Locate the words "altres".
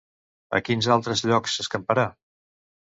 0.95-1.23